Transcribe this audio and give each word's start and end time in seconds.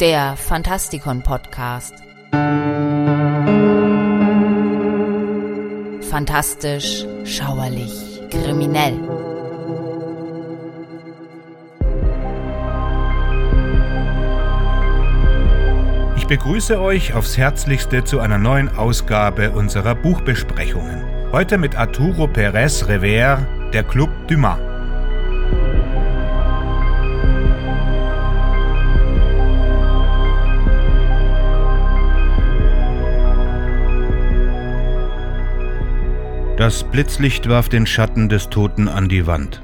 der 0.00 0.36
Fantastikon 0.36 1.22
Podcast. 1.22 1.94
Fantastisch, 6.10 7.04
schauerlich, 7.24 8.22
kriminell. 8.30 8.98
Ich 16.16 16.26
begrüße 16.26 16.80
euch 16.80 17.14
aufs 17.14 17.38
Herzlichste 17.38 18.04
zu 18.04 18.20
einer 18.20 18.38
neuen 18.38 18.68
Ausgabe 18.76 19.52
unserer 19.52 19.94
Buchbesprechungen. 19.94 21.04
Heute 21.32 21.56
mit 21.56 21.76
Arturo 21.76 22.24
Pérez 22.24 22.86
Revere, 22.88 23.46
der 23.72 23.84
Club 23.84 24.10
Dumas. 24.28 24.65
Das 36.56 36.84
Blitzlicht 36.84 37.50
warf 37.50 37.68
den 37.68 37.84
Schatten 37.84 38.30
des 38.30 38.48
Toten 38.48 38.88
an 38.88 39.10
die 39.10 39.26
Wand. 39.26 39.60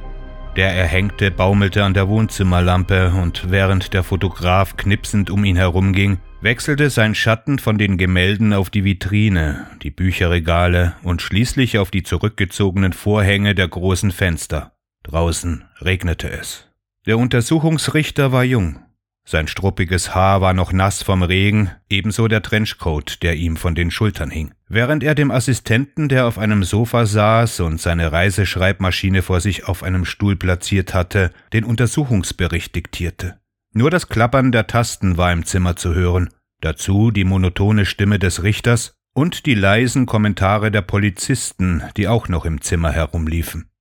Der 0.57 0.75
Erhängte 0.75 1.31
baumelte 1.31 1.85
an 1.85 1.95
der 1.95 2.07
Wohnzimmerlampe 2.07 3.13
und 3.13 3.51
während 3.51 3.95
der 3.95 4.03
Fotograf 4.03 4.77
knipsend 4.77 5.31
um 5.31 5.43
ihn 5.45 5.57
herumging, 5.57 6.19
wechselte 6.43 6.91
sein 6.91 7.15
Schatten 7.15 7.59
von 7.59 7.79
den 7.79 7.97
Gemälden 7.97 8.53
auf 8.53 8.69
die 8.69 8.85
Vitrine, 8.85 9.69
die 9.83 9.91
Bücherregale 9.91 10.95
und 11.03 11.23
schließlich 11.23 11.79
auf 11.79 11.91
die 11.91 12.03
zurückgezogenen 12.03 12.93
Vorhänge 12.93 13.55
der 13.55 13.69
großen 13.69 14.11
Fenster. 14.11 14.73
Draußen 15.03 15.65
regnete 15.81 16.31
es. 16.31 16.69
Der 17.07 17.17
Untersuchungsrichter 17.17 18.33
war 18.33 18.45
jung, 18.45 18.81
sein 19.25 19.47
struppiges 19.47 20.15
Haar 20.15 20.41
war 20.41 20.53
noch 20.53 20.73
nass 20.73 21.03
vom 21.03 21.23
Regen, 21.23 21.71
ebenso 21.89 22.27
der 22.27 22.43
Trenchcoat, 22.43 23.23
der 23.23 23.37
ihm 23.37 23.57
von 23.57 23.75
den 23.75 23.91
Schultern 23.91 24.31
hing. 24.31 24.53
Während 24.69 25.05
er 25.05 25.15
dem 25.15 25.31
Assistenten, 25.31 26.09
der 26.09 26.27
auf 26.27 26.39
einem 26.39 26.65
Sofa 26.65 27.07
saß 27.07 27.61
und 27.61 27.81
seine 27.81 28.11
Reiseschreibmaschine 28.11 29.23
vor 29.23 29.41
sich 29.41 29.69
auf 29.69 29.85
einem 29.85 30.05
Stuhl 30.05 30.35
platziert 30.37 30.93
hatte, 30.93 31.31
den 31.53 31.65
Untersuchungsbericht 31.65 32.75
diktierte. 32.75 33.39
Nur 33.73 33.91
das 33.91 34.09
Klappern 34.09 34.53
der 34.53 34.67
Tasten 34.67 35.17
war 35.17 35.33
im 35.33 35.47
Zimmer 35.47 35.77
zu 35.77 35.95
hören, 35.95 36.31
dazu 36.61 37.11
die 37.11 37.25
monotone 37.25 37.87
Stimme 37.87 38.19
des 38.19 38.43
Richters 38.43 38.95
und 39.15 39.47
die 39.47 39.55
leisen 39.55 40.07
Kommentare 40.07 40.71
der 40.71 40.83
Polizisten, 40.83 41.83
die 41.97 42.09
auch 42.09 42.29
noch 42.29 42.45
im 42.45 42.61
Zimmer 42.61 42.91
herumliefen 42.91 43.72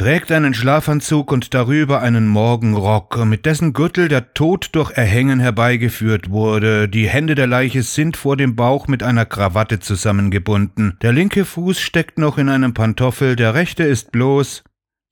trägt 0.00 0.32
einen 0.32 0.54
Schlafanzug 0.54 1.30
und 1.30 1.52
darüber 1.52 2.00
einen 2.00 2.26
Morgenrock, 2.26 3.22
mit 3.26 3.44
dessen 3.44 3.74
Gürtel 3.74 4.08
der 4.08 4.32
Tod 4.32 4.70
durch 4.72 4.92
Erhängen 4.92 5.40
herbeigeführt 5.40 6.30
wurde. 6.30 6.88
Die 6.88 7.06
Hände 7.06 7.34
der 7.34 7.46
Leiche 7.46 7.82
sind 7.82 8.16
vor 8.16 8.38
dem 8.38 8.56
Bauch 8.56 8.88
mit 8.88 9.02
einer 9.02 9.26
Krawatte 9.26 9.78
zusammengebunden. 9.78 10.96
Der 11.02 11.12
linke 11.12 11.44
Fuß 11.44 11.78
steckt 11.78 12.18
noch 12.18 12.38
in 12.38 12.48
einem 12.48 12.72
Pantoffel, 12.72 13.36
der 13.36 13.52
rechte 13.52 13.82
ist 13.82 14.10
bloß. 14.10 14.64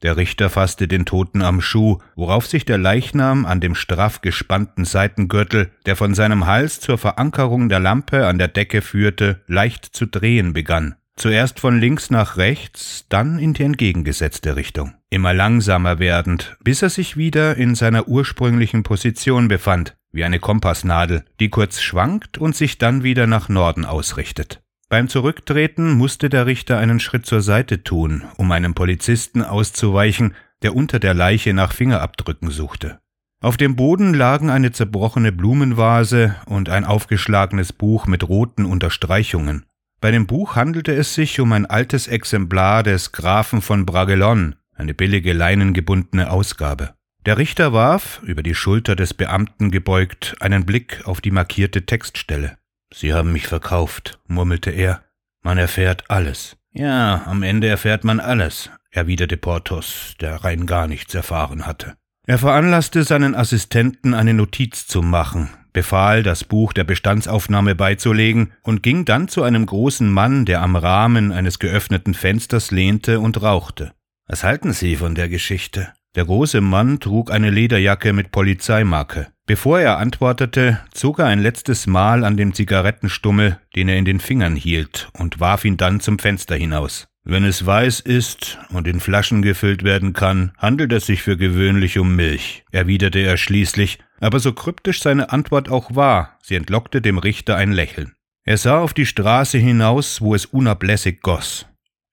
Der 0.03 0.17
Richter 0.17 0.49
fasste 0.49 0.89
den 0.89 1.05
Toten 1.05 1.43
am 1.43 1.61
Schuh, 1.61 1.99
worauf 2.17 2.47
sich 2.47 2.65
der 2.65 2.79
Leichnam 2.79 3.45
an 3.45 3.61
dem 3.61 3.75
straff 3.75 4.23
gespannten 4.23 4.87
Seitengürtel, 4.87 5.71
der 5.85 5.97
von 5.97 6.15
seinem 6.15 6.47
Hals 6.47 6.81
zur 6.81 6.97
Verankerung 6.97 7.69
der 7.69 7.81
Lampe 7.81 8.27
an 8.27 8.39
der 8.39 8.49
Decke 8.49 8.81
führte, 8.81 9.43
leicht 9.49 9.85
zu 9.85 10.07
drehen 10.07 10.55
begann. 10.55 10.95
Zuerst 11.19 11.59
von 11.59 11.81
links 11.81 12.11
nach 12.11 12.37
rechts, 12.37 13.07
dann 13.09 13.41
in 13.41 13.53
die 13.53 13.65
entgegengesetzte 13.65 14.55
Richtung. 14.55 14.95
Immer 15.11 15.35
langsamer 15.35 15.99
werdend, 15.99 16.57
bis 16.63 16.81
er 16.81 16.91
sich 16.91 17.17
wieder 17.17 17.57
in 17.57 17.75
seiner 17.75 18.07
ursprünglichen 18.07 18.85
Position 18.85 19.49
befand, 19.49 19.97
wie 20.13 20.23
eine 20.23 20.39
Kompassnadel, 20.39 21.25
die 21.41 21.49
kurz 21.49 21.81
schwankt 21.81 22.39
und 22.39 22.55
sich 22.55 22.79
dann 22.79 23.03
wieder 23.03 23.27
nach 23.27 23.49
Norden 23.49 23.85
ausrichtet. 23.85 24.63
Beim 24.89 25.09
Zurücktreten 25.09 25.91
musste 25.95 26.29
der 26.29 26.47
Richter 26.47 26.79
einen 26.79 27.01
Schritt 27.01 27.27
zur 27.27 27.43
Seite 27.43 27.83
tun, 27.83 28.23
um 28.37 28.53
einem 28.53 28.75
Polizisten 28.75 29.43
auszuweichen, 29.43 30.37
der 30.63 30.77
unter 30.77 31.01
der 31.01 31.15
Leiche 31.15 31.53
nach 31.53 31.73
Fingerabdrücken 31.73 32.51
suchte. 32.51 33.01
Auf 33.41 33.57
dem 33.57 33.75
Boden 33.75 34.15
lagen 34.15 34.51
eine 34.51 34.71
zerbrochene 34.71 35.33
Blumenvase 35.33 36.37
und 36.47 36.69
ein 36.69 36.85
aufgeschlagenes 36.85 37.73
Buch 37.73 38.07
mit 38.07 38.29
roten 38.29 38.65
Unterstreichungen. 38.65 39.65
Bei 40.01 40.13
dem 40.13 40.27
Buch 40.27 40.55
handelte 40.55 40.95
es 40.95 41.15
sich 41.15 41.41
um 41.41 41.53
ein 41.53 41.67
altes 41.67 42.07
Exemplar 42.07 42.85
des 42.85 43.11
Grafen 43.11 43.61
von 43.61 43.85
Bragelonne, 43.85 44.57
eine 44.75 44.95
billige 44.95 45.33
leinengebundene 45.33 46.31
Ausgabe. 46.31 46.95
Der 47.27 47.37
Richter 47.37 47.73
warf, 47.73 48.21
über 48.23 48.45
die 48.45 48.55
Schulter 48.55 48.95
des 48.95 49.13
Beamten 49.13 49.71
gebeugt, 49.73 50.37
einen 50.41 50.65
Blick 50.65 51.03
auf 51.05 51.21
die 51.21 51.33
markierte 51.33 51.85
Textstelle. 51.85 52.59
Sie 52.95 53.13
haben 53.13 53.33
mich 53.33 53.49
verkauft, 53.49 54.21
murmelte 54.29 54.71
er. 54.71 55.03
Man 55.43 55.59
erfährt 55.59 56.11
alles. 56.11 56.57
Ja, 56.73 57.25
am 57.27 57.43
Ende 57.43 57.67
erfährt 57.67 58.05
man 58.05 58.21
alles, 58.21 58.71
erwiderte 58.91 59.37
Porthos, 59.37 60.15
der 60.21 60.37
rein 60.45 60.67
gar 60.67 60.87
nichts 60.87 61.15
erfahren 61.15 61.67
hatte. 61.67 61.97
Er 62.25 62.39
veranlasste 62.39 63.03
seinen 63.03 63.35
Assistenten, 63.35 64.15
eine 64.15 64.35
Notiz 64.35 64.87
zu 64.87 65.03
machen, 65.03 65.51
befahl, 65.73 66.23
das 66.23 66.45
Buch 66.45 66.73
der 66.73 66.85
Bestandsaufnahme 66.85 67.75
beizulegen 67.75 68.53
und 68.63 68.83
ging 68.83 69.05
dann 69.05 69.29
zu 69.29 69.43
einem 69.43 69.67
großen 69.67 70.11
Mann, 70.11 70.45
der 70.45 70.63
am 70.63 70.77
Rahmen 70.77 71.33
eines 71.33 71.59
geöffneten 71.59 72.15
Fensters 72.15 72.71
lehnte 72.71 73.21
und 73.21 73.43
rauchte. 73.43 73.93
Was 74.27 74.45
halten 74.45 74.73
Sie 74.73 74.97
von 74.97 75.15
der 75.15 75.29
Geschichte? 75.29 75.89
Der 76.15 76.25
große 76.25 76.61
Mann 76.61 77.01
trug 77.01 77.31
eine 77.31 77.51
Lederjacke 77.51 78.13
mit 78.13 78.31
Polizeimarke. 78.31 79.29
Bevor 79.47 79.81
er 79.81 79.99
antwortete, 79.99 80.81
zog 80.93 81.21
er 81.21 81.27
ein 81.27 81.39
letztes 81.39 81.87
Mal 81.87 82.25
an 82.25 82.37
dem 82.37 82.55
Zigarettenstummel, 82.55 83.59
den 83.77 83.89
er 83.89 83.97
in 83.97 84.05
den 84.05 84.21
Fingern 84.21 84.57
hielt, 84.57 85.09
und 85.13 85.41
warf 85.41 85.65
ihn 85.65 85.77
dann 85.77 86.01
zum 86.01 86.19
Fenster 86.19 86.57
hinaus. 86.57 87.09
Wenn 87.31 87.45
es 87.45 87.67
weiß 87.67 88.01
ist 88.01 88.59
und 88.71 88.89
in 88.89 89.01
Flaschen 89.01 89.43
gefüllt 89.43 89.83
werden 89.83 90.15
kann, 90.15 90.53
handelt 90.57 90.95
es 90.95 91.05
sich 91.05 91.21
für 91.21 91.37
gewöhnlich 91.37 91.99
um 91.99 92.17
Milch, 92.17 92.65
erwiderte 92.73 93.19
er 93.19 93.37
schließlich, 93.37 93.99
aber 94.19 94.41
so 94.41 94.55
kryptisch 94.55 95.03
seine 95.03 95.31
Antwort 95.31 95.69
auch 95.69 95.95
war, 95.95 96.39
sie 96.43 96.55
entlockte 96.55 97.03
dem 97.03 97.19
Richter 97.19 97.55
ein 97.55 97.71
Lächeln. 97.71 98.15
Er 98.45 98.57
sah 98.57 98.81
auf 98.81 98.95
die 98.95 99.05
Straße 99.05 99.59
hinaus, 99.59 100.23
wo 100.23 100.35
es 100.35 100.47
unablässig 100.47 101.21
goss. 101.21 101.67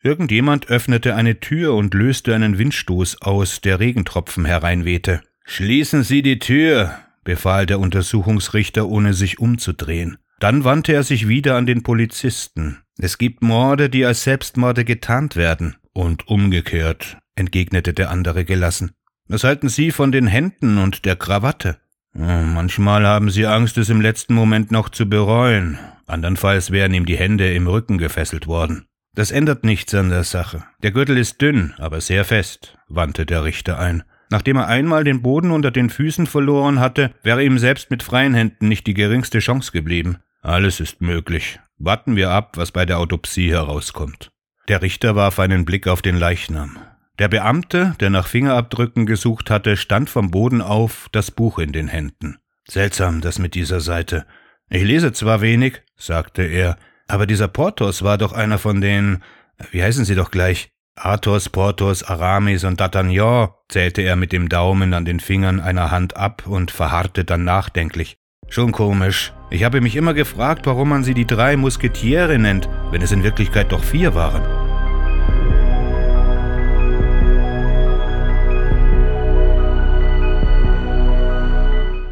Irgendjemand 0.03 0.67
öffnete 0.67 1.15
eine 1.15 1.39
Tür 1.39 1.75
und 1.75 1.93
löste 1.93 2.35
einen 2.35 2.57
Windstoß 2.57 3.21
aus, 3.21 3.61
der 3.61 3.79
Regentropfen 3.79 4.43
hereinwehte. 4.43 5.21
Schließen 5.45 6.03
Sie 6.03 6.23
die 6.23 6.39
Tür, 6.39 6.93
befahl 7.23 7.65
der 7.65 7.79
Untersuchungsrichter, 7.79 8.85
ohne 8.89 9.13
sich 9.13 9.39
umzudrehen. 9.39 10.17
Dann 10.39 10.63
wandte 10.63 10.93
er 10.93 11.03
sich 11.03 11.27
wieder 11.27 11.55
an 11.55 11.65
den 11.65 11.83
Polizisten. 11.83 12.79
Es 12.97 13.17
gibt 13.17 13.41
Morde, 13.41 13.89
die 13.89 14.05
als 14.05 14.23
Selbstmorde 14.23 14.85
getarnt 14.85 15.35
werden. 15.35 15.77
Und 15.93 16.27
umgekehrt, 16.27 17.17
entgegnete 17.35 17.93
der 17.93 18.09
andere 18.09 18.43
gelassen. 18.43 18.91
Was 19.27 19.43
halten 19.43 19.69
Sie 19.69 19.91
von 19.91 20.11
den 20.11 20.27
Händen 20.27 20.77
und 20.77 21.05
der 21.05 21.15
Krawatte? 21.15 21.77
Manchmal 22.17 23.05
haben 23.05 23.29
sie 23.29 23.45
Angst, 23.45 23.77
es 23.77 23.89
im 23.89 23.99
letzten 23.99 24.35
Moment 24.35 24.71
noch 24.71 24.87
zu 24.87 25.09
bereuen. 25.09 25.77
Andernfalls 26.07 26.71
wären 26.71 26.93
ihm 26.93 27.05
die 27.05 27.17
Hände 27.17 27.53
im 27.53 27.67
Rücken 27.67 27.97
gefesselt 27.97 28.47
worden. 28.47 28.85
Das 29.15 29.31
ändert 29.31 29.65
nichts 29.65 29.93
an 29.93 30.09
der 30.09 30.23
Sache. 30.23 30.63
Der 30.81 30.91
Gürtel 30.91 31.17
ist 31.17 31.41
dünn, 31.41 31.73
aber 31.77 31.99
sehr 31.99 32.23
fest, 32.23 32.77
wandte 32.87 33.25
der 33.25 33.43
Richter 33.43 33.79
ein. 33.79 34.03
Nachdem 34.29 34.57
er 34.57 34.67
einmal 34.67 35.03
den 35.03 35.21
Boden 35.21 35.51
unter 35.51 35.71
den 35.71 35.89
Füßen 35.89 36.27
verloren 36.27 36.79
hatte, 36.79 37.11
wäre 37.23 37.43
ihm 37.43 37.59
selbst 37.59 37.91
mit 37.91 38.03
freien 38.03 38.33
Händen 38.33 38.67
nicht 38.67 38.87
die 38.87 38.93
geringste 38.93 39.39
Chance 39.39 39.71
geblieben. 39.71 40.17
Alles 40.41 40.79
ist 40.79 41.01
möglich. 41.01 41.59
Warten 41.77 42.15
wir 42.15 42.29
ab, 42.29 42.57
was 42.57 42.71
bei 42.71 42.85
der 42.85 42.99
Autopsie 42.99 43.51
herauskommt. 43.51 44.31
Der 44.67 44.81
Richter 44.81 45.15
warf 45.15 45.39
einen 45.39 45.65
Blick 45.65 45.87
auf 45.87 46.01
den 46.01 46.15
Leichnam. 46.15 46.77
Der 47.19 47.27
Beamte, 47.27 47.95
der 47.99 48.09
nach 48.09 48.27
Fingerabdrücken 48.27 49.05
gesucht 49.05 49.49
hatte, 49.49 49.77
stand 49.77 50.09
vom 50.09 50.31
Boden 50.31 50.61
auf, 50.61 51.07
das 51.11 51.31
Buch 51.31 51.59
in 51.59 51.71
den 51.71 51.87
Händen. 51.87 52.37
Seltsam, 52.67 53.21
das 53.21 53.39
mit 53.39 53.55
dieser 53.55 53.79
Seite. 53.79 54.25
Ich 54.69 54.83
lese 54.83 55.13
zwar 55.13 55.41
wenig, 55.41 55.81
sagte 55.95 56.41
er, 56.43 56.77
aber 57.07 57.27
dieser 57.27 57.47
Porthos 57.47 58.03
war 58.03 58.17
doch 58.17 58.33
einer 58.33 58.57
von 58.57 58.81
den, 58.81 59.23
wie 59.71 59.83
heißen 59.83 60.05
sie 60.05 60.15
doch 60.15 60.31
gleich? 60.31 60.71
Athos, 60.97 61.49
Porthos, 61.49 62.03
Aramis 62.03 62.63
und 62.63 62.79
D'Artagnan, 62.79 63.49
zählte 63.67 64.01
er 64.01 64.15
mit 64.15 64.31
dem 64.31 64.47
Daumen 64.47 64.93
an 64.93 65.03
den 65.03 65.19
Fingern 65.19 65.59
einer 65.59 65.91
Hand 65.91 66.15
ab 66.15 66.43
und 66.47 66.71
verharrte 66.71 67.25
dann 67.25 67.43
nachdenklich. 67.43 68.17
Schon 68.47 68.71
komisch. 68.71 69.33
Ich 69.49 69.65
habe 69.65 69.81
mich 69.81 69.97
immer 69.97 70.13
gefragt, 70.13 70.65
warum 70.65 70.89
man 70.89 71.03
sie 71.03 71.13
die 71.13 71.27
drei 71.27 71.57
Musketiere 71.57 72.39
nennt, 72.39 72.69
wenn 72.91 73.01
es 73.01 73.11
in 73.11 73.23
Wirklichkeit 73.23 73.73
doch 73.73 73.83
vier 73.83 74.15
waren. 74.15 74.41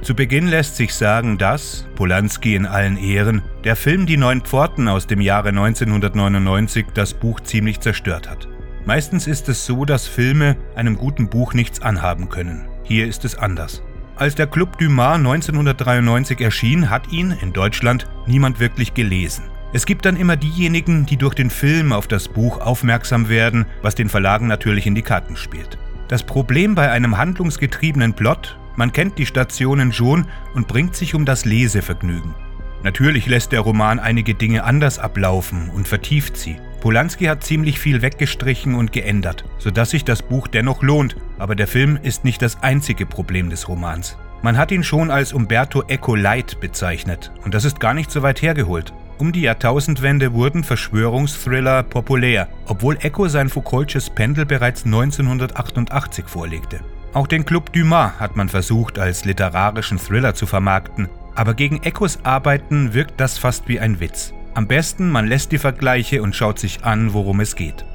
Zu 0.02 0.14
Beginn 0.14 0.48
lässt 0.48 0.76
sich 0.76 0.94
sagen, 0.94 1.38
dass, 1.38 1.88
Polanski 1.96 2.56
in 2.56 2.66
allen 2.66 2.98
Ehren, 2.98 3.44
der 3.64 3.78
Film 3.78 4.06
Die 4.06 4.18
Neun 4.18 4.42
Pforten 4.42 4.90
aus 4.90 5.08
dem 5.08 5.22
Jahre 5.22 5.50
1999 5.50 6.88
das 6.94 7.14
Buch 7.14 7.40
ziemlich 7.40 7.80
zerstört 7.80 8.30
hat. 8.30 8.50
Meistens 8.86 9.28
ist 9.28 9.48
es 9.48 9.66
so, 9.66 9.86
dass 9.86 10.08
Filme 10.08 10.58
einem 10.76 10.98
guten 10.98 11.30
Buch 11.30 11.54
nichts 11.54 11.82
anhaben 11.82 12.30
können. 12.30 12.68
Hier 12.84 13.08
ist 13.08 13.24
es 13.24 13.36
anders. 13.36 13.82
Als 14.16 14.36
der 14.36 14.48
Club 14.48 14.78
Dumas 14.78 15.16
1993 15.16 16.42
erschien, 16.42 16.90
hat 16.90 17.12
ihn 17.12 17.32
in 17.42 17.54
Deutschland 17.54 18.08
niemand 18.28 18.60
wirklich 18.60 18.94
gelesen. 18.94 19.46
Es 19.72 19.86
gibt 19.86 20.06
dann 20.06 20.18
immer 20.18 20.36
diejenigen, 20.36 21.06
die 21.06 21.18
durch 21.18 21.34
den 21.34 21.50
Film 21.50 21.94
auf 21.94 22.08
das 22.08 22.28
Buch 22.28 22.60
aufmerksam 22.60 23.30
werden, 23.30 23.66
was 23.82 23.96
den 23.96 24.10
Verlagen 24.10 24.48
natürlich 24.48 24.86
in 24.86 24.96
die 24.96 25.02
Karten 25.02 25.36
spielt. 25.36 25.80
Das 26.10 26.22
Problem 26.22 26.76
bei 26.76 26.92
einem 26.92 27.18
handlungsgetriebenen 27.18 28.14
Plot, 28.14 28.60
man 28.76 28.92
kennt 28.92 29.18
die 29.18 29.26
Stationen 29.26 29.94
schon 29.94 30.28
und 30.54 30.68
bringt 30.68 30.96
sich 30.96 31.16
um 31.16 31.26
das 31.26 31.46
Lesevergnügen. 31.46 32.36
Natürlich 32.84 33.28
lässt 33.28 33.54
der 33.54 33.62
Roman 33.62 34.00
einige 34.00 34.36
Dinge 34.36 34.66
anders 34.66 35.00
ablaufen 35.00 35.70
und 35.70 35.88
vertieft 35.88 36.36
sie. 36.36 36.58
Polanski 36.84 37.28
hat 37.28 37.46
ziemlich 37.46 37.80
viel 37.80 38.02
weggestrichen 38.02 38.76
und 38.76 38.92
geändert, 38.92 39.46
sodass 39.58 39.92
sich 39.92 40.04
das 40.04 40.22
Buch 40.22 40.50
dennoch 40.50 40.84
lohnt, 40.84 41.16
aber 41.40 41.56
der 41.56 41.68
Film 41.68 41.98
ist 42.04 42.26
nicht 42.26 42.42
das 42.42 42.62
einzige 42.62 43.06
Problem 43.06 43.50
des 43.50 43.70
Romans. 43.70 44.18
Man 44.42 44.58
hat 44.58 44.70
ihn 44.70 44.84
schon 44.84 45.10
als 45.10 45.32
Umberto 45.32 45.86
Eco 45.88 46.14
Light 46.14 46.60
bezeichnet, 46.60 47.32
und 47.46 47.54
das 47.54 47.64
ist 47.64 47.80
gar 47.80 47.94
nicht 47.94 48.12
so 48.12 48.22
weit 48.22 48.42
hergeholt. 48.42 48.92
Um 49.18 49.32
die 49.32 49.44
Jahrtausendwende 49.44 50.34
wurden 50.34 50.66
Verschwörungsthriller 50.66 51.84
populär, 51.84 52.50
obwohl 52.66 52.98
Eco 53.00 53.30
sein 53.30 53.48
Foucault'sches 53.48 54.10
Pendel 54.14 54.46
bereits 54.46 54.84
1988 54.84 56.26
vorlegte. 56.28 56.82
Auch 57.14 57.28
den 57.28 57.46
Club 57.46 57.72
Dumas 57.72 58.20
hat 58.20 58.36
man 58.36 58.50
versucht, 58.50 59.00
als 59.00 59.24
literarischen 59.24 60.00
Thriller 60.00 60.36
zu 60.36 60.46
vermarkten, 60.46 61.08
aber 61.34 61.54
gegen 61.54 61.82
Ecos 61.84 62.20
Arbeiten 62.24 62.94
wirkt 62.94 63.22
das 63.22 63.38
fast 63.38 63.70
wie 63.70 63.80
ein 63.80 64.02
Witz. 64.02 64.34
Am 64.56 64.68
besten, 64.68 65.10
man 65.10 65.26
lässt 65.26 65.52
die 65.52 65.58
Vergleiche 65.58 66.22
und 66.22 66.36
schaut 66.36 66.60
sich 66.60 66.84
an, 66.84 67.14
worum 67.14 67.40
es 67.40 67.56
geht. 67.56 67.86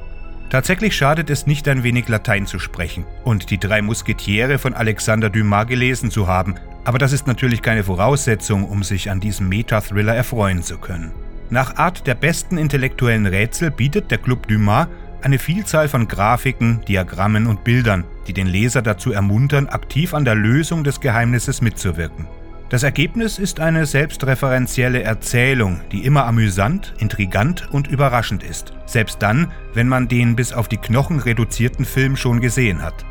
Tatsächlich 0.49 0.95
schadet 0.95 1.29
es 1.29 1.47
nicht 1.47 1.67
ein 1.67 1.83
wenig 1.83 2.07
Latein 2.09 2.47
zu 2.47 2.59
sprechen 2.59 3.05
und 3.23 3.51
die 3.51 3.59
drei 3.59 3.81
Musketiere 3.81 4.57
von 4.57 4.73
Alexander 4.73 5.29
Dumas 5.29 5.67
gelesen 5.67 6.11
zu 6.11 6.27
haben, 6.27 6.55
aber 6.85 6.97
das 6.97 7.13
ist 7.13 7.27
natürlich 7.27 7.61
keine 7.61 7.83
Voraussetzung, 7.83 8.65
um 8.65 8.83
sich 8.83 9.11
an 9.11 9.19
diesem 9.19 9.47
Meta-Thriller 9.47 10.15
erfreuen 10.15 10.63
zu 10.63 10.79
können. 10.79 11.11
Nach 11.49 11.77
Art 11.77 12.07
der 12.07 12.15
besten 12.15 12.57
intellektuellen 12.57 13.27
Rätsel 13.27 13.71
bietet 13.71 14.11
der 14.11 14.17
Club 14.17 14.47
Dumas 14.47 14.87
eine 15.21 15.39
Vielzahl 15.39 15.87
von 15.87 16.07
Grafiken, 16.07 16.81
Diagrammen 16.87 17.47
und 17.47 17.63
Bildern, 17.63 18.03
die 18.27 18.33
den 18.33 18.47
Leser 18.47 18.81
dazu 18.81 19.11
ermuntern, 19.11 19.67
aktiv 19.67 20.13
an 20.13 20.25
der 20.25 20.35
Lösung 20.35 20.83
des 20.83 20.99
Geheimnisses 20.99 21.61
mitzuwirken. 21.61 22.27
Das 22.69 22.83
Ergebnis 22.83 23.39
ist 23.39 23.59
eine 23.59 23.87
selbstreferenzielle 23.87 25.01
Erzählung, 25.01 25.81
die 25.91 26.05
immer 26.05 26.27
amüsant, 26.27 26.93
intrigant 26.99 27.67
und 27.71 27.87
überraschend 27.87 28.43
ist, 28.43 28.73
selbst 28.85 29.23
dann, 29.23 29.51
wenn 29.73 29.87
man 29.87 30.07
den 30.07 30.35
bis 30.35 30.53
auf 30.53 30.67
die 30.67 30.77
Knochen 30.77 31.19
reduzierten 31.19 31.83
Film 31.83 32.15
schon 32.15 32.41
gesehen 32.41 32.83
hat. 32.83 33.05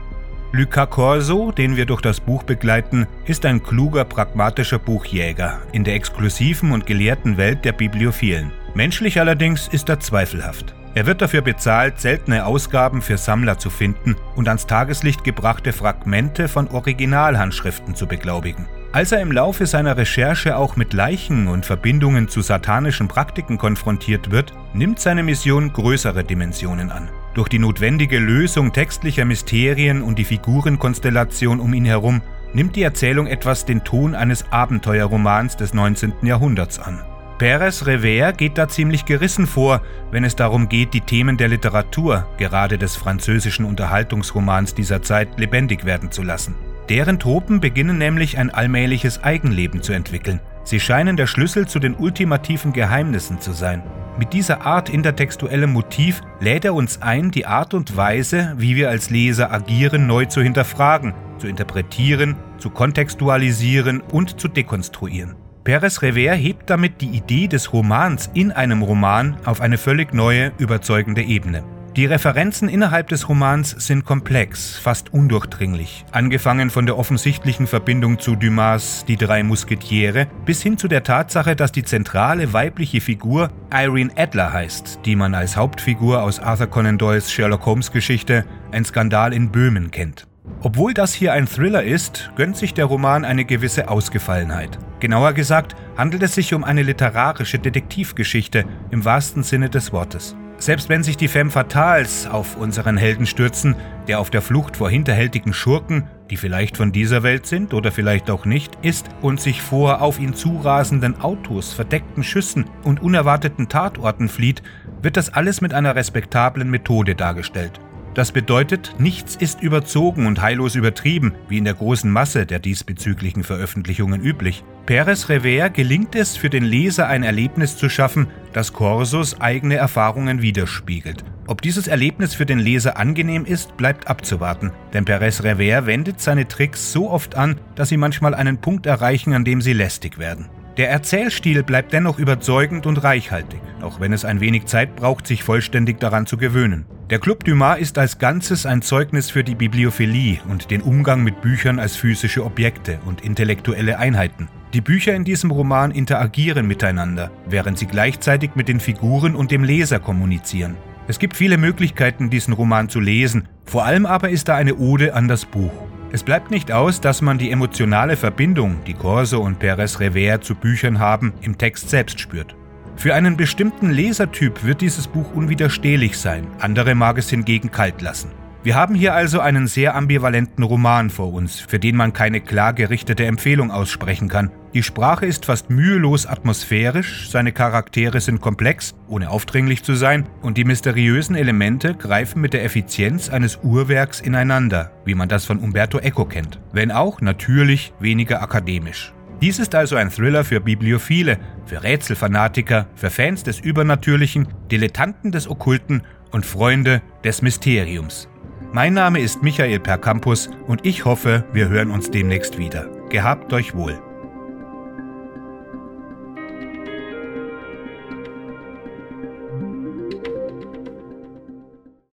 Luca 0.52 0.86
Corso, 0.86 1.50
den 1.50 1.76
wir 1.76 1.86
durch 1.86 2.00
das 2.00 2.20
Buch 2.20 2.44
begleiten, 2.44 3.08
ist 3.26 3.44
ein 3.44 3.60
kluger, 3.60 4.04
pragmatischer 4.04 4.78
Buchjäger 4.78 5.58
in 5.72 5.82
der 5.82 5.96
exklusiven 5.96 6.70
und 6.70 6.86
gelehrten 6.86 7.36
Welt 7.36 7.64
der 7.64 7.72
Bibliophilen. 7.72 8.52
Menschlich 8.74 9.18
allerdings 9.18 9.66
ist 9.66 9.88
er 9.88 9.98
zweifelhaft. 9.98 10.72
Er 10.94 11.04
wird 11.04 11.20
dafür 11.20 11.42
bezahlt, 11.42 12.00
seltene 12.00 12.46
Ausgaben 12.46 13.02
für 13.02 13.18
Sammler 13.18 13.58
zu 13.58 13.70
finden 13.70 14.16
und 14.36 14.48
ans 14.48 14.66
Tageslicht 14.66 15.24
gebrachte 15.24 15.72
Fragmente 15.72 16.46
von 16.46 16.68
Originalhandschriften 16.68 17.94
zu 17.94 18.06
beglaubigen. 18.06 18.66
Als 18.90 19.12
er 19.12 19.20
im 19.20 19.32
Laufe 19.32 19.66
seiner 19.66 19.98
Recherche 19.98 20.56
auch 20.56 20.76
mit 20.76 20.94
Leichen 20.94 21.46
und 21.48 21.66
Verbindungen 21.66 22.28
zu 22.28 22.40
satanischen 22.40 23.06
Praktiken 23.06 23.58
konfrontiert 23.58 24.30
wird, 24.30 24.54
nimmt 24.72 24.98
seine 24.98 25.22
Mission 25.22 25.74
größere 25.74 26.24
Dimensionen 26.24 26.90
an. 26.90 27.10
Durch 27.34 27.50
die 27.50 27.58
notwendige 27.58 28.18
Lösung 28.18 28.72
textlicher 28.72 29.26
Mysterien 29.26 30.02
und 30.02 30.18
die 30.18 30.24
Figurenkonstellation 30.24 31.60
um 31.60 31.74
ihn 31.74 31.84
herum 31.84 32.22
nimmt 32.54 32.76
die 32.76 32.82
Erzählung 32.82 33.26
etwas 33.26 33.66
den 33.66 33.84
Ton 33.84 34.14
eines 34.14 34.50
Abenteuerromans 34.50 35.56
des 35.56 35.74
19. 35.74 36.14
Jahrhunderts 36.22 36.78
an. 36.78 37.02
Pérez 37.38 37.86
Revere 37.86 38.32
geht 38.32 38.56
da 38.56 38.68
ziemlich 38.68 39.04
gerissen 39.04 39.46
vor, 39.46 39.82
wenn 40.10 40.24
es 40.24 40.34
darum 40.34 40.68
geht, 40.70 40.94
die 40.94 41.02
Themen 41.02 41.36
der 41.36 41.48
Literatur, 41.48 42.26
gerade 42.38 42.78
des 42.78 42.96
französischen 42.96 43.66
Unterhaltungsromans 43.66 44.74
dieser 44.74 45.02
Zeit, 45.02 45.38
lebendig 45.38 45.84
werden 45.84 46.10
zu 46.10 46.22
lassen. 46.22 46.54
Deren 46.88 47.18
Tropen 47.18 47.60
beginnen 47.60 47.98
nämlich 47.98 48.38
ein 48.38 48.50
allmähliches 48.50 49.22
Eigenleben 49.22 49.82
zu 49.82 49.92
entwickeln. 49.92 50.40
Sie 50.64 50.80
scheinen 50.80 51.16
der 51.16 51.26
Schlüssel 51.26 51.68
zu 51.68 51.78
den 51.78 51.94
ultimativen 51.94 52.72
Geheimnissen 52.72 53.40
zu 53.40 53.52
sein. 53.52 53.82
Mit 54.18 54.32
dieser 54.32 54.62
Art 54.62 54.88
intertextuellem 54.88 55.72
Motiv 55.72 56.22
lädt 56.40 56.64
er 56.64 56.74
uns 56.74 57.02
ein, 57.02 57.30
die 57.30 57.46
Art 57.46 57.74
und 57.74 57.96
Weise, 57.96 58.54
wie 58.56 58.74
wir 58.74 58.88
als 58.88 59.10
Leser 59.10 59.52
agieren, 59.52 60.06
neu 60.06 60.24
zu 60.24 60.40
hinterfragen, 60.40 61.14
zu 61.38 61.46
interpretieren, 61.46 62.36
zu 62.58 62.70
kontextualisieren 62.70 64.00
und 64.00 64.40
zu 64.40 64.48
dekonstruieren. 64.48 65.36
Perez 65.64 66.00
Revere 66.00 66.34
hebt 66.34 66.70
damit 66.70 67.02
die 67.02 67.10
Idee 67.10 67.48
des 67.48 67.72
Romans 67.72 68.30
in 68.32 68.50
einem 68.50 68.82
Roman 68.82 69.36
auf 69.44 69.60
eine 69.60 69.76
völlig 69.76 70.14
neue, 70.14 70.52
überzeugende 70.58 71.22
Ebene. 71.22 71.62
Die 71.98 72.06
Referenzen 72.06 72.68
innerhalb 72.68 73.08
des 73.08 73.28
Romans 73.28 73.70
sind 73.70 74.04
komplex, 74.04 74.78
fast 74.78 75.12
undurchdringlich, 75.12 76.04
angefangen 76.12 76.70
von 76.70 76.86
der 76.86 76.96
offensichtlichen 76.96 77.66
Verbindung 77.66 78.20
zu 78.20 78.36
Dumas 78.36 79.04
Die 79.08 79.16
drei 79.16 79.42
Musketiere 79.42 80.28
bis 80.44 80.62
hin 80.62 80.78
zu 80.78 80.86
der 80.86 81.02
Tatsache, 81.02 81.56
dass 81.56 81.72
die 81.72 81.82
zentrale 81.82 82.52
weibliche 82.52 83.00
Figur 83.00 83.50
Irene 83.74 84.12
Adler 84.16 84.52
heißt, 84.52 85.00
die 85.06 85.16
man 85.16 85.34
als 85.34 85.56
Hauptfigur 85.56 86.22
aus 86.22 86.38
Arthur 86.38 86.68
Conan 86.68 86.98
Doyles 86.98 87.32
Sherlock 87.32 87.66
Holmes 87.66 87.90
Geschichte 87.90 88.44
Ein 88.70 88.84
Skandal 88.84 89.32
in 89.32 89.50
Böhmen 89.50 89.90
kennt. 89.90 90.28
Obwohl 90.60 90.94
das 90.94 91.12
hier 91.12 91.32
ein 91.32 91.48
Thriller 91.48 91.82
ist, 91.82 92.30
gönnt 92.36 92.56
sich 92.56 92.74
der 92.74 92.84
Roman 92.84 93.24
eine 93.24 93.44
gewisse 93.44 93.88
Ausgefallenheit. 93.88 94.78
Genauer 95.00 95.32
gesagt 95.32 95.74
handelt 95.96 96.22
es 96.22 96.36
sich 96.36 96.54
um 96.54 96.62
eine 96.62 96.84
literarische 96.84 97.58
Detektivgeschichte 97.58 98.66
im 98.92 99.04
wahrsten 99.04 99.42
Sinne 99.42 99.68
des 99.68 99.92
Wortes. 99.92 100.36
Selbst 100.58 100.88
wenn 100.88 101.04
sich 101.04 101.16
die 101.16 101.28
Femme 101.28 101.52
Fatales 101.52 102.26
auf 102.26 102.56
unseren 102.56 102.96
Helden 102.96 103.26
stürzen, 103.26 103.76
der 104.08 104.18
auf 104.18 104.28
der 104.28 104.42
Flucht 104.42 104.76
vor 104.76 104.90
hinterhältigen 104.90 105.52
Schurken, 105.52 106.08
die 106.30 106.36
vielleicht 106.36 106.76
von 106.76 106.90
dieser 106.90 107.22
Welt 107.22 107.46
sind 107.46 107.72
oder 107.74 107.92
vielleicht 107.92 108.28
auch 108.28 108.44
nicht, 108.44 108.76
ist 108.82 109.06
und 109.22 109.40
sich 109.40 109.62
vor 109.62 110.02
auf 110.02 110.18
ihn 110.18 110.34
zurasenden 110.34 111.20
Autos, 111.20 111.72
verdeckten 111.72 112.24
Schüssen 112.24 112.64
und 112.82 113.00
unerwarteten 113.00 113.68
Tatorten 113.68 114.28
flieht, 114.28 114.62
wird 115.00 115.16
das 115.16 115.32
alles 115.32 115.60
mit 115.60 115.72
einer 115.72 115.94
respektablen 115.94 116.68
Methode 116.68 117.14
dargestellt. 117.14 117.80
Das 118.14 118.32
bedeutet, 118.32 118.96
nichts 118.98 119.36
ist 119.36 119.62
überzogen 119.62 120.26
und 120.26 120.42
heillos 120.42 120.74
übertrieben, 120.74 121.34
wie 121.48 121.58
in 121.58 121.64
der 121.64 121.74
großen 121.74 122.10
Masse 122.10 122.46
der 122.46 122.58
diesbezüglichen 122.58 123.44
Veröffentlichungen 123.44 124.20
üblich. 124.20 124.64
Perez 124.88 125.28
Revere 125.28 125.70
gelingt 125.70 126.14
es, 126.14 126.38
für 126.38 126.48
den 126.48 126.64
Leser 126.64 127.08
ein 127.08 127.22
Erlebnis 127.22 127.76
zu 127.76 127.90
schaffen, 127.90 128.28
das 128.54 128.72
Corsos 128.72 129.38
eigene 129.38 129.74
Erfahrungen 129.74 130.40
widerspiegelt. 130.40 131.24
Ob 131.46 131.60
dieses 131.60 131.88
Erlebnis 131.88 132.32
für 132.32 132.46
den 132.46 132.58
Leser 132.58 132.96
angenehm 132.96 133.44
ist, 133.44 133.76
bleibt 133.76 134.08
abzuwarten, 134.08 134.72
denn 134.94 135.04
Perez 135.04 135.42
Revere 135.42 135.84
wendet 135.84 136.22
seine 136.22 136.48
Tricks 136.48 136.90
so 136.90 137.10
oft 137.10 137.34
an, 137.34 137.60
dass 137.74 137.90
sie 137.90 137.98
manchmal 137.98 138.32
einen 138.32 138.62
Punkt 138.62 138.86
erreichen, 138.86 139.34
an 139.34 139.44
dem 139.44 139.60
sie 139.60 139.74
lästig 139.74 140.18
werden. 140.18 140.48
Der 140.78 140.88
Erzählstil 140.88 141.62
bleibt 141.64 141.92
dennoch 141.92 142.18
überzeugend 142.18 142.86
und 142.86 143.04
reichhaltig, 143.04 143.60
auch 143.82 144.00
wenn 144.00 144.14
es 144.14 144.24
ein 144.24 144.40
wenig 144.40 144.64
Zeit 144.64 144.96
braucht, 144.96 145.26
sich 145.26 145.42
vollständig 145.42 146.00
daran 146.00 146.24
zu 146.24 146.38
gewöhnen. 146.38 146.86
Der 147.10 147.18
Club 147.18 147.42
Dumas 147.44 147.78
ist 147.78 147.96
als 147.96 148.18
Ganzes 148.18 148.66
ein 148.66 148.82
Zeugnis 148.82 149.30
für 149.30 149.42
die 149.42 149.54
Bibliophilie 149.54 150.40
und 150.46 150.70
den 150.70 150.82
Umgang 150.82 151.24
mit 151.24 151.40
Büchern 151.40 151.78
als 151.78 151.96
physische 151.96 152.44
Objekte 152.44 152.98
und 153.06 153.22
intellektuelle 153.22 153.98
Einheiten. 153.98 154.48
Die 154.74 154.82
Bücher 154.82 155.14
in 155.14 155.24
diesem 155.24 155.50
Roman 155.50 155.90
interagieren 155.90 156.68
miteinander, 156.68 157.30
während 157.48 157.78
sie 157.78 157.86
gleichzeitig 157.86 158.50
mit 158.56 158.68
den 158.68 158.78
Figuren 158.78 159.36
und 159.36 159.50
dem 159.50 159.64
Leser 159.64 160.00
kommunizieren. 160.00 160.76
Es 161.06 161.18
gibt 161.18 161.34
viele 161.34 161.56
Möglichkeiten, 161.56 162.28
diesen 162.28 162.52
Roman 162.52 162.90
zu 162.90 163.00
lesen, 163.00 163.48
vor 163.64 163.86
allem 163.86 164.04
aber 164.04 164.28
ist 164.28 164.48
da 164.48 164.56
eine 164.56 164.74
Ode 164.74 165.14
an 165.14 165.28
das 165.28 165.46
Buch. 165.46 165.72
Es 166.12 166.22
bleibt 166.22 166.50
nicht 166.50 166.72
aus, 166.72 167.00
dass 167.00 167.22
man 167.22 167.38
die 167.38 167.50
emotionale 167.50 168.18
Verbindung, 168.18 168.84
die 168.86 168.92
Corso 168.92 169.40
und 169.40 169.58
Perez 169.58 169.98
Revere 169.98 170.40
zu 170.40 170.54
Büchern 170.54 170.98
haben, 170.98 171.32
im 171.40 171.56
Text 171.56 171.88
selbst 171.88 172.20
spürt. 172.20 172.54
Für 172.98 173.14
einen 173.14 173.36
bestimmten 173.36 173.90
Lesertyp 173.90 174.64
wird 174.64 174.80
dieses 174.80 175.06
Buch 175.06 175.32
unwiderstehlich 175.32 176.18
sein, 176.18 176.48
andere 176.58 176.96
mag 176.96 177.16
es 177.16 177.30
hingegen 177.30 177.70
kalt 177.70 178.02
lassen. 178.02 178.32
Wir 178.64 178.74
haben 178.74 178.96
hier 178.96 179.14
also 179.14 179.38
einen 179.38 179.68
sehr 179.68 179.94
ambivalenten 179.94 180.64
Roman 180.64 181.08
vor 181.08 181.32
uns, 181.32 181.60
für 181.60 181.78
den 181.78 181.94
man 181.94 182.12
keine 182.12 182.40
klar 182.40 182.72
gerichtete 182.72 183.24
Empfehlung 183.24 183.70
aussprechen 183.70 184.28
kann. 184.28 184.50
Die 184.74 184.82
Sprache 184.82 185.26
ist 185.26 185.46
fast 185.46 185.70
mühelos 185.70 186.26
atmosphärisch, 186.26 187.30
seine 187.30 187.52
Charaktere 187.52 188.20
sind 188.20 188.40
komplex, 188.40 188.96
ohne 189.06 189.30
aufdringlich 189.30 189.84
zu 189.84 189.94
sein, 189.94 190.28
und 190.42 190.58
die 190.58 190.64
mysteriösen 190.64 191.36
Elemente 191.36 191.94
greifen 191.94 192.40
mit 192.40 192.52
der 192.52 192.64
Effizienz 192.64 193.28
eines 193.28 193.60
Uhrwerks 193.62 194.20
ineinander, 194.20 194.90
wie 195.04 195.14
man 195.14 195.28
das 195.28 195.44
von 195.44 195.60
Umberto 195.60 196.00
Eco 196.00 196.24
kennt, 196.24 196.58
wenn 196.72 196.90
auch 196.90 197.20
natürlich 197.20 197.92
weniger 198.00 198.42
akademisch. 198.42 199.14
Dies 199.40 199.60
ist 199.60 199.74
also 199.74 199.94
ein 199.94 200.10
Thriller 200.10 200.44
für 200.44 200.60
Bibliophile, 200.60 201.38
für 201.64 201.82
Rätselfanatiker, 201.82 202.88
für 202.96 203.08
Fans 203.08 203.44
des 203.44 203.60
Übernatürlichen, 203.60 204.48
Dilettanten 204.70 205.30
des 205.30 205.48
Okkulten 205.48 206.02
und 206.32 206.44
Freunde 206.44 207.02
des 207.22 207.40
Mysteriums. 207.42 208.28
Mein 208.72 208.94
Name 208.94 209.20
ist 209.20 209.42
Michael 209.42 209.78
Percampus 209.78 210.50
und 210.66 210.84
ich 210.84 211.04
hoffe, 211.04 211.44
wir 211.52 211.68
hören 211.68 211.90
uns 211.90 212.10
demnächst 212.10 212.58
wieder. 212.58 212.88
Gehabt 213.10 213.52
euch 213.52 213.74
wohl. 213.74 213.98